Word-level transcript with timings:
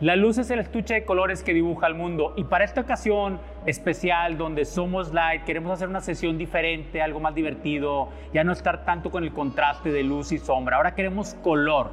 La 0.00 0.16
luz 0.16 0.38
es 0.38 0.50
el 0.50 0.60
estuche 0.60 0.94
de 0.94 1.04
colores 1.04 1.42
que 1.42 1.52
dibuja 1.52 1.86
el 1.86 1.94
mundo 1.94 2.32
y 2.34 2.44
para 2.44 2.64
esta 2.64 2.80
ocasión 2.80 3.38
especial 3.66 4.38
donde 4.38 4.64
somos 4.64 5.12
light, 5.12 5.44
queremos 5.44 5.70
hacer 5.72 5.88
una 5.88 6.00
sesión 6.00 6.38
diferente, 6.38 7.02
algo 7.02 7.20
más 7.20 7.34
divertido, 7.34 8.08
ya 8.32 8.42
no 8.42 8.52
estar 8.52 8.86
tanto 8.86 9.10
con 9.10 9.24
el 9.24 9.32
contraste 9.34 9.92
de 9.92 10.02
luz 10.02 10.32
y 10.32 10.38
sombra, 10.38 10.78
ahora 10.78 10.94
queremos 10.94 11.34
color. 11.42 11.90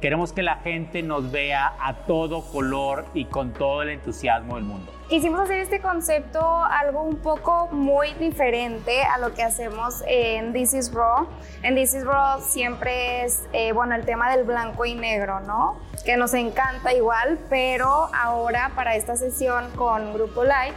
Queremos 0.00 0.32
que 0.32 0.42
la 0.42 0.56
gente 0.56 1.02
nos 1.02 1.30
vea 1.30 1.74
a 1.80 1.94
todo 2.06 2.42
color 2.52 3.06
y 3.14 3.24
con 3.24 3.52
todo 3.52 3.82
el 3.82 3.90
entusiasmo 3.90 4.56
del 4.56 4.64
mundo. 4.64 4.92
Quisimos 5.08 5.40
hacer 5.40 5.60
este 5.60 5.80
concepto 5.80 6.40
algo 6.64 7.02
un 7.02 7.16
poco 7.16 7.68
muy 7.68 8.12
diferente 8.14 9.04
a 9.04 9.18
lo 9.18 9.32
que 9.34 9.42
hacemos 9.42 10.02
en 10.06 10.52
This 10.52 10.74
is 10.74 10.92
Raw. 10.92 11.26
En 11.62 11.76
This 11.76 11.94
is 11.94 12.04
Raw 12.04 12.40
siempre 12.40 13.24
es, 13.24 13.44
eh, 13.52 13.72
bueno, 13.72 13.94
el 13.94 14.04
tema 14.04 14.30
del 14.36 14.44
blanco 14.44 14.84
y 14.84 14.94
negro, 14.94 15.40
¿no? 15.40 15.78
Que 16.04 16.16
nos 16.16 16.34
encanta 16.34 16.92
igual, 16.92 17.38
pero 17.48 18.10
ahora 18.14 18.72
para 18.74 18.96
esta 18.96 19.16
sesión 19.16 19.70
con 19.76 20.12
Grupo 20.12 20.44
Light 20.44 20.74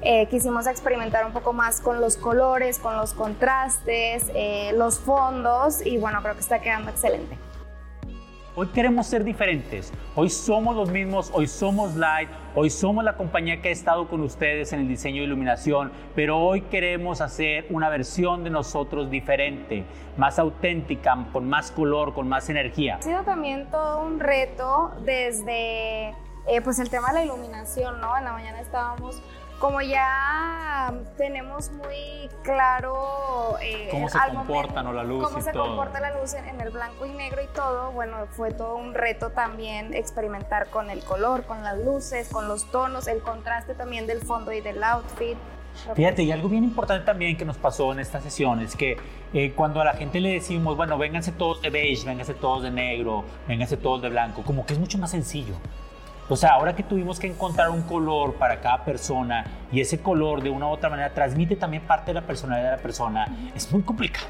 eh, 0.00 0.26
quisimos 0.26 0.66
experimentar 0.66 1.24
un 1.24 1.32
poco 1.32 1.52
más 1.52 1.80
con 1.80 2.00
los 2.00 2.16
colores, 2.16 2.78
con 2.78 2.96
los 2.96 3.12
contrastes, 3.14 4.30
eh, 4.34 4.72
los 4.74 4.98
fondos 4.98 5.84
y 5.84 5.98
bueno, 5.98 6.22
creo 6.22 6.34
que 6.34 6.40
está 6.40 6.60
quedando 6.60 6.90
excelente. 6.90 7.36
Hoy 8.54 8.66
queremos 8.66 9.06
ser 9.06 9.24
diferentes. 9.24 9.90
Hoy 10.14 10.28
somos 10.28 10.76
los 10.76 10.90
mismos, 10.90 11.30
hoy 11.32 11.46
somos 11.46 11.96
Light, 11.96 12.28
hoy 12.54 12.68
somos 12.68 13.02
la 13.02 13.16
compañía 13.16 13.62
que 13.62 13.70
ha 13.70 13.72
estado 13.72 14.08
con 14.08 14.20
ustedes 14.20 14.74
en 14.74 14.80
el 14.80 14.88
diseño 14.88 15.22
de 15.22 15.24
iluminación, 15.24 15.90
pero 16.14 16.38
hoy 16.38 16.60
queremos 16.60 17.22
hacer 17.22 17.64
una 17.70 17.88
versión 17.88 18.44
de 18.44 18.50
nosotros 18.50 19.10
diferente, 19.10 19.86
más 20.18 20.38
auténtica, 20.38 21.16
con 21.32 21.48
más 21.48 21.70
color, 21.70 22.12
con 22.12 22.28
más 22.28 22.50
energía. 22.50 22.96
Ha 22.96 23.02
sido 23.02 23.22
también 23.22 23.70
todo 23.70 24.02
un 24.02 24.20
reto 24.20 24.92
desde 25.02 26.10
eh, 26.46 26.60
pues 26.62 26.78
el 26.78 26.90
tema 26.90 27.08
de 27.08 27.14
la 27.14 27.24
iluminación, 27.24 28.02
¿no? 28.02 28.18
En 28.18 28.24
la 28.24 28.32
mañana 28.32 28.60
estábamos 28.60 29.22
como 29.62 29.80
ya 29.80 30.92
tenemos 31.16 31.70
muy 31.70 32.28
claro 32.42 33.54
eh, 33.62 33.86
cómo 33.92 34.08
se 34.08 34.18
comporta 34.18 34.82
la 34.82 35.04
luz 35.04 35.22
cómo 35.22 35.40
se 35.40 35.52
comporta 35.52 36.00
la 36.00 36.18
luz 36.18 36.34
en, 36.34 36.60
el 36.60 36.70
blanco 36.70 37.06
y 37.06 37.10
negro 37.10 37.40
y 37.40 37.46
todo, 37.54 37.92
bueno, 37.92 38.26
fue 38.30 38.50
todo 38.50 38.74
un 38.74 38.92
reto 38.92 39.30
también 39.30 39.94
experimentar 39.94 40.68
con 40.68 40.90
el 40.90 41.04
color, 41.04 41.44
con 41.44 41.62
las 41.62 41.78
luces, 41.78 42.28
con 42.28 42.48
los 42.48 42.72
tonos, 42.72 43.06
el 43.06 43.20
contraste 43.20 43.74
también 43.74 44.08
del 44.08 44.22
fondo 44.22 44.52
y 44.52 44.60
del 44.60 44.82
outfit. 44.82 45.38
Fíjate, 45.94 46.24
y 46.24 46.32
algo 46.32 46.48
bien 46.48 46.64
importante 46.64 47.06
también 47.06 47.36
que 47.36 47.44
nos 47.44 47.56
pasó 47.56 47.92
en 47.92 48.00
esta 48.00 48.20
sesión 48.20 48.58
es 48.60 48.74
que 48.74 48.96
eh, 49.32 49.52
cuando 49.54 49.80
a 49.80 49.84
la 49.84 49.92
gente 49.92 50.18
le 50.18 50.30
decimos, 50.30 50.76
bueno, 50.76 50.98
vénganse 50.98 51.30
todos 51.30 51.62
de 51.62 51.70
beige, 51.70 52.04
vénganse 52.04 52.34
todos 52.34 52.64
de 52.64 52.72
negro, 52.72 53.24
vénganse 53.46 53.76
todos 53.76 54.02
de 54.02 54.08
blanco, 54.08 54.42
como 54.42 54.66
que 54.66 54.72
es 54.72 54.80
mucho 54.80 54.98
más 54.98 55.12
sencillo. 55.12 55.54
O 56.28 56.36
sea, 56.36 56.50
ahora 56.50 56.74
que 56.74 56.82
tuvimos 56.82 57.18
que 57.18 57.26
encontrar 57.26 57.70
un 57.70 57.82
color 57.82 58.34
para 58.34 58.60
cada 58.60 58.84
persona 58.84 59.44
y 59.70 59.80
ese 59.80 60.00
color 60.00 60.42
de 60.42 60.50
una 60.50 60.66
u 60.66 60.70
otra 60.70 60.88
manera 60.88 61.10
transmite 61.12 61.56
también 61.56 61.82
parte 61.82 62.06
de 62.06 62.14
la 62.14 62.26
personalidad 62.26 62.70
de 62.70 62.76
la 62.76 62.82
persona, 62.82 63.26
es 63.54 63.70
muy 63.72 63.82
complicado. 63.82 64.28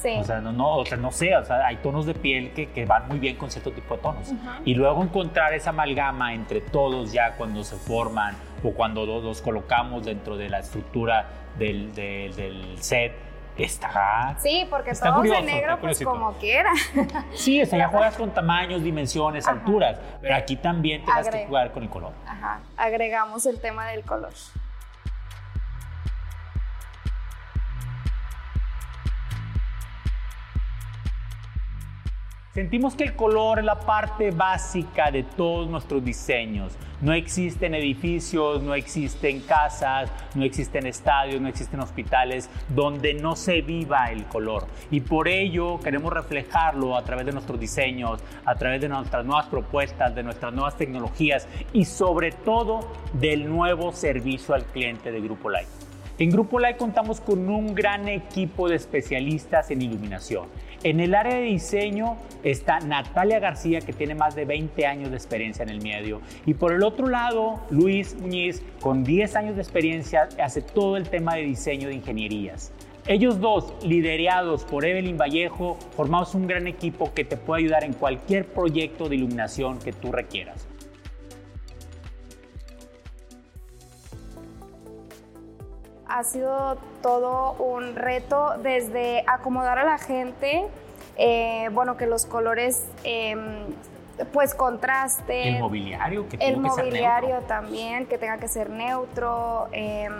Sí. 0.00 0.16
O 0.18 0.24
sea, 0.24 0.40
no, 0.40 0.50
no, 0.52 0.78
o 0.78 0.86
sea, 0.86 0.96
no 0.96 1.12
sé, 1.12 1.36
o 1.36 1.44
sea, 1.44 1.66
hay 1.66 1.76
tonos 1.76 2.06
de 2.06 2.14
piel 2.14 2.52
que, 2.52 2.70
que 2.70 2.86
van 2.86 3.06
muy 3.06 3.18
bien 3.18 3.36
con 3.36 3.50
cierto 3.50 3.70
tipo 3.70 3.96
de 3.96 4.02
tonos. 4.02 4.32
Y 4.64 4.74
luego 4.74 5.02
encontrar 5.02 5.52
esa 5.52 5.70
amalgama 5.70 6.32
entre 6.32 6.62
todos 6.62 7.12
ya 7.12 7.36
cuando 7.36 7.62
se 7.64 7.76
forman 7.76 8.34
o 8.64 8.72
cuando 8.72 9.04
los, 9.04 9.42
colocamos 9.42 10.06
dentro 10.06 10.38
de 10.38 10.48
la 10.48 10.60
estructura 10.60 11.26
del, 11.58 11.94
del 11.94 12.76
set, 12.78 13.12
está. 13.62 14.36
Sí, 14.38 14.66
porque 14.68 14.92
todos 14.92 15.22
de 15.22 15.42
negro, 15.42 15.78
pues 15.80 16.02
como 16.02 16.32
quiera. 16.34 16.72
Sí, 17.32 17.62
o 17.62 17.66
sea, 17.66 17.78
ya 17.78 17.88
juegas 17.92 18.16
con 18.16 18.30
tamaños, 18.32 18.82
dimensiones, 18.82 19.46
alturas, 19.46 19.98
pero 20.20 20.34
aquí 20.34 20.56
también 20.56 21.04
tienes 21.04 21.28
que 21.28 21.46
jugar 21.46 21.72
con 21.72 21.82
el 21.82 21.90
color. 21.90 22.12
Ajá, 22.26 22.60
agregamos 22.76 23.46
el 23.46 23.60
tema 23.60 23.86
del 23.88 24.02
color. 24.04 24.32
Sentimos 32.52 32.96
que 32.96 33.04
el 33.04 33.14
color 33.14 33.60
es 33.60 33.64
la 33.64 33.78
parte 33.78 34.32
básica 34.32 35.10
de 35.12 35.22
todos 35.22 35.68
nuestros 35.68 36.04
diseños. 36.04 36.76
No 37.00 37.14
existen 37.14 37.74
edificios, 37.74 38.62
no 38.62 38.74
existen 38.74 39.40
casas, 39.40 40.10
no 40.34 40.44
existen 40.44 40.86
estadios, 40.86 41.40
no 41.40 41.48
existen 41.48 41.80
hospitales 41.80 42.50
donde 42.68 43.14
no 43.14 43.36
se 43.36 43.62
viva 43.62 44.10
el 44.12 44.26
color. 44.26 44.66
Y 44.90 45.00
por 45.00 45.28
ello 45.28 45.80
queremos 45.80 46.12
reflejarlo 46.12 46.96
a 46.96 47.04
través 47.04 47.26
de 47.26 47.32
nuestros 47.32 47.58
diseños, 47.58 48.20
a 48.44 48.54
través 48.54 48.80
de 48.80 48.88
nuestras 48.88 49.24
nuevas 49.24 49.46
propuestas, 49.46 50.14
de 50.14 50.22
nuestras 50.22 50.52
nuevas 50.52 50.76
tecnologías 50.76 51.48
y 51.72 51.86
sobre 51.86 52.32
todo 52.32 52.92
del 53.14 53.48
nuevo 53.48 53.92
servicio 53.92 54.54
al 54.54 54.64
cliente 54.64 55.10
de 55.10 55.20
Grupo 55.20 55.48
Light. 55.48 55.89
En 56.20 56.28
Grupo 56.28 56.60
Light 56.60 56.76
contamos 56.76 57.18
con 57.18 57.48
un 57.48 57.74
gran 57.74 58.06
equipo 58.06 58.68
de 58.68 58.76
especialistas 58.76 59.70
en 59.70 59.80
iluminación 59.80 60.48
en 60.82 60.98
el 61.00 61.14
área 61.14 61.34
de 61.34 61.42
diseño 61.42 62.16
está 62.42 62.80
Natalia 62.80 63.38
García, 63.38 63.80
que 63.80 63.92
tiene 63.92 64.14
más 64.14 64.34
de 64.34 64.46
20 64.46 64.86
años 64.86 65.10
de 65.10 65.16
experiencia 65.16 65.62
en 65.62 65.68
el 65.68 65.82
medio. 65.82 66.22
Y 66.46 66.54
por 66.54 66.72
el 66.72 66.82
otro 66.82 67.06
lado, 67.06 67.60
Luis 67.70 68.16
Muñiz, 68.18 68.62
con 68.80 69.04
10 69.04 69.36
años 69.36 69.56
de 69.56 69.62
experiencia, 69.62 70.28
hace 70.42 70.62
todo 70.62 70.96
el 70.96 71.08
tema 71.08 71.34
de 71.34 71.42
diseño 71.42 71.88
de 71.88 71.94
ingenierías. 71.94 72.72
Ellos 73.06 73.40
dos, 73.40 73.74
liderados 73.82 74.64
por 74.64 74.86
Evelyn 74.86 75.18
Vallejo, 75.18 75.76
formamos 75.96 76.34
un 76.34 76.46
gran 76.46 76.66
equipo 76.66 77.12
que 77.12 77.24
te 77.24 77.36
puede 77.36 77.64
ayudar 77.64 77.84
en 77.84 77.92
cualquier 77.92 78.46
proyecto 78.46 79.08
de 79.08 79.16
iluminación 79.16 79.78
que 79.80 79.92
tú 79.92 80.12
requieras. 80.12 80.66
Ha 86.10 86.24
sido 86.24 86.76
todo 87.02 87.52
un 87.52 87.94
reto 87.94 88.54
desde 88.62 89.24
acomodar 89.26 89.78
a 89.78 89.84
la 89.84 89.98
gente, 89.98 90.66
eh, 91.16 91.68
bueno, 91.72 91.96
que 91.96 92.06
los 92.06 92.26
colores 92.26 92.84
em, 93.04 93.66
pues 94.32 94.54
contraste. 94.54 95.48
El 95.48 95.60
mobiliario, 95.60 96.28
que 96.28 96.36
El 96.36 96.58
mobiliario 96.58 97.38
también, 97.46 98.06
que 98.06 98.18
tenga 98.18 98.38
que 98.38 98.48
ser 98.48 98.70
neutro. 98.70 99.68
Em, 99.72 100.12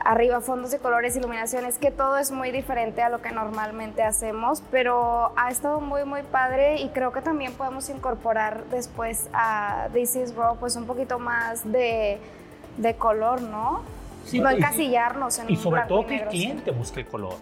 arriba 0.00 0.40
fondos 0.40 0.70
de 0.70 0.78
colores, 0.78 1.16
iluminaciones, 1.16 1.78
que 1.78 1.90
todo 1.90 2.16
es 2.18 2.30
muy 2.30 2.52
diferente 2.52 3.02
a 3.02 3.08
lo 3.08 3.20
que 3.20 3.32
normalmente 3.32 4.04
hacemos, 4.04 4.62
pero 4.70 5.32
ha 5.36 5.50
estado 5.50 5.80
muy 5.80 6.04
muy 6.04 6.22
padre 6.22 6.76
y 6.76 6.90
creo 6.90 7.12
que 7.12 7.22
también 7.22 7.52
podemos 7.54 7.88
incorporar 7.88 8.64
después 8.66 9.28
a 9.32 9.88
This 9.92 10.14
is 10.14 10.36
Raw 10.36 10.56
pues 10.58 10.76
un 10.76 10.86
poquito 10.86 11.18
más 11.18 11.70
de, 11.70 12.20
de 12.76 12.94
color, 12.94 13.42
¿no? 13.42 13.82
No 14.34 14.50
encasillarnos 14.50 15.38
en 15.38 15.50
Y 15.50 15.56
sobre 15.56 15.82
todo 15.82 16.06
que 16.06 16.16
el 16.16 16.28
cliente 16.28 16.70
busque 16.70 17.00
el 17.00 17.06
color. 17.06 17.34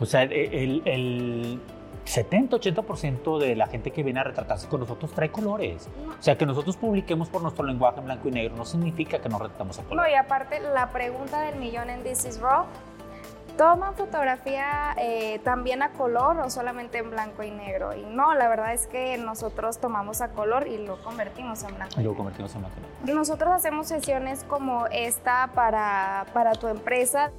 O 0.00 0.06
sea, 0.06 0.22
el, 0.22 0.82
el 0.84 1.60
70-80% 2.06 3.38
de 3.38 3.56
la 3.56 3.66
gente 3.66 3.90
que 3.90 4.02
viene 4.02 4.20
a 4.20 4.24
retratarse 4.24 4.68
con 4.68 4.80
nosotros 4.80 5.12
trae 5.12 5.30
colores. 5.30 5.88
O 6.18 6.22
sea, 6.22 6.36
que 6.36 6.46
nosotros 6.46 6.76
publiquemos 6.76 7.28
por 7.28 7.42
nuestro 7.42 7.64
lenguaje 7.64 8.00
en 8.00 8.06
blanco 8.06 8.28
y 8.28 8.32
negro 8.32 8.56
no 8.56 8.64
significa 8.64 9.20
que 9.20 9.28
nos 9.28 9.40
retratamos 9.40 9.78
a 9.78 9.82
color. 9.84 10.04
No, 10.04 10.10
y 10.10 10.14
aparte, 10.14 10.60
la 10.60 10.90
pregunta 10.90 11.40
del 11.42 11.56
millón 11.56 11.90
en 11.90 12.02
This 12.02 12.24
is 12.24 12.40
Raw 12.40 12.64
¿Toman 13.56 13.94
fotografía 13.94 14.94
eh, 14.96 15.38
también 15.44 15.82
a 15.82 15.90
color 15.90 16.38
o 16.40 16.50
solamente 16.50 16.98
en 16.98 17.10
blanco 17.10 17.42
y 17.42 17.50
negro? 17.50 17.94
Y 17.94 18.02
no, 18.02 18.34
la 18.34 18.48
verdad 18.48 18.72
es 18.72 18.86
que 18.86 19.18
nosotros 19.18 19.78
tomamos 19.78 20.20
a 20.20 20.28
color 20.28 20.66
y 20.66 20.78
lo 20.78 21.02
convertimos 21.02 21.62
en 21.64 21.74
blanco. 21.74 22.00
Y 22.00 22.04
lo 22.04 22.14
convertimos 22.14 22.54
en 22.54 22.62
blanco. 22.62 22.76
Nosotros 23.04 23.50
hacemos 23.50 23.88
sesiones 23.88 24.44
como 24.44 24.86
esta 24.86 25.50
para, 25.54 26.26
para 26.32 26.52
tu 26.52 26.68
empresa. 26.68 27.30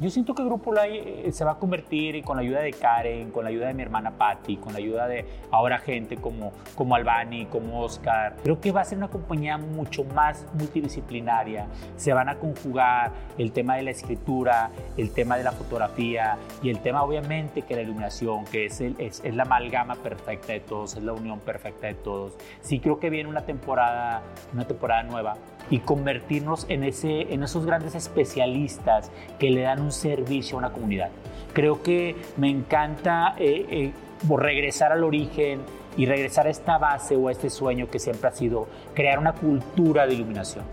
Yo 0.00 0.08
siento 0.08 0.34
que 0.34 0.42
Grupo 0.42 0.72
Live 0.72 1.28
eh, 1.28 1.32
se 1.32 1.44
va 1.44 1.52
a 1.52 1.58
convertir 1.58 2.24
con 2.24 2.38
la 2.38 2.42
ayuda 2.42 2.60
de 2.60 2.72
Karen, 2.72 3.30
con 3.30 3.44
la 3.44 3.50
ayuda 3.50 3.66
de 3.66 3.74
mi 3.74 3.82
hermana 3.82 4.12
Patty, 4.12 4.56
con 4.56 4.72
la 4.72 4.78
ayuda 4.78 5.06
de 5.06 5.26
ahora 5.50 5.76
gente 5.76 6.16
como, 6.16 6.52
como 6.74 6.94
Albani, 6.94 7.44
como 7.44 7.82
Oscar, 7.82 8.34
creo 8.42 8.58
que 8.62 8.72
va 8.72 8.80
a 8.80 8.84
ser 8.86 8.96
una 8.96 9.08
compañía 9.08 9.58
mucho 9.58 10.04
más 10.04 10.46
multidisciplinaria. 10.54 11.66
Se 11.96 12.14
van 12.14 12.30
a 12.30 12.36
conjugar 12.36 13.12
el 13.36 13.52
tema 13.52 13.76
de 13.76 13.82
la 13.82 13.90
escritura, 13.90 14.70
el 14.96 15.12
tema 15.12 15.36
de 15.36 15.44
la 15.44 15.52
fotografía 15.52 16.38
y 16.62 16.70
el 16.70 16.80
tema 16.80 17.02
obviamente 17.02 17.60
que 17.60 17.76
la 17.76 17.82
iluminación, 17.82 18.46
que 18.46 18.64
es, 18.64 18.80
el, 18.80 18.96
es, 18.98 19.20
es 19.22 19.34
la 19.34 19.42
amalgama 19.42 19.96
perfecta 19.96 20.54
de 20.54 20.60
todos, 20.60 20.96
es 20.96 21.02
la 21.02 21.12
unión 21.12 21.40
perfecta 21.40 21.88
de 21.88 21.94
todos. 21.94 22.38
Sí 22.62 22.80
creo 22.80 22.98
que 23.00 23.10
viene 23.10 23.28
una 23.28 23.42
temporada, 23.42 24.22
una 24.54 24.66
temporada 24.66 25.02
nueva 25.02 25.36
y 25.68 25.80
convertirnos 25.80 26.66
en, 26.68 26.84
ese, 26.84 27.32
en 27.32 27.42
esos 27.42 27.66
grandes 27.66 27.94
especialistas 27.94 29.10
que 29.38 29.50
le 29.50 29.62
dan 29.62 29.80
un 29.80 29.92
servicio 29.92 30.56
a 30.56 30.58
una 30.58 30.70
comunidad. 30.70 31.10
Creo 31.52 31.82
que 31.82 32.16
me 32.36 32.48
encanta 32.48 33.34
eh, 33.38 33.66
eh, 33.70 33.92
regresar 34.28 34.92
al 34.92 35.04
origen 35.04 35.60
y 35.96 36.06
regresar 36.06 36.46
a 36.46 36.50
esta 36.50 36.78
base 36.78 37.16
o 37.16 37.28
a 37.28 37.32
este 37.32 37.50
sueño 37.50 37.88
que 37.88 37.98
siempre 37.98 38.28
ha 38.28 38.32
sido 38.32 38.68
crear 38.94 39.18
una 39.18 39.32
cultura 39.32 40.06
de 40.06 40.14
iluminación. 40.14 40.64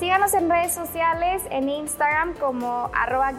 Síganos 0.00 0.32
en 0.32 0.48
redes 0.48 0.72
sociales, 0.72 1.42
en 1.50 1.68
Instagram 1.68 2.32
como 2.40 2.90
arroba 2.94 3.34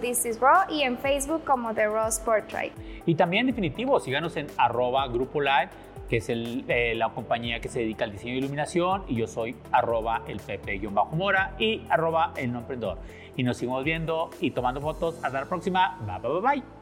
This 0.00 0.26
is 0.26 0.38
Raw 0.38 0.70
y 0.70 0.82
en 0.82 0.96
Facebook 0.96 1.42
como 1.44 1.74
The 1.74 1.88
Raw 1.88 2.08
Portrait. 2.24 2.72
Y 3.04 3.16
también, 3.16 3.46
definitivo, 3.46 3.98
síganos 3.98 4.36
en 4.36 4.46
arroba 4.58 5.08
Grupo 5.08 5.40
Live 5.40 5.70
que 6.08 6.18
es 6.18 6.28
eh, 6.28 6.94
la 6.96 7.10
compañía 7.10 7.60
que 7.60 7.68
se 7.68 7.80
dedica 7.80 8.04
al 8.04 8.12
diseño 8.12 8.32
de 8.32 8.38
iluminación, 8.38 9.04
y 9.08 9.16
yo 9.16 9.26
soy 9.26 9.56
arroba 9.72 10.22
el 10.26 10.40
pepe-mora 10.40 11.54
y 11.58 11.82
arroba 11.88 12.32
el 12.36 12.52
no 12.52 12.60
emprendedor. 12.60 12.98
Y 13.36 13.42
nos 13.42 13.56
seguimos 13.56 13.84
viendo 13.84 14.30
y 14.40 14.50
tomando 14.50 14.80
fotos. 14.80 15.16
Hasta 15.22 15.40
la 15.40 15.46
próxima. 15.46 15.98
Bye, 16.00 16.18
bye, 16.18 16.40
bye. 16.40 16.77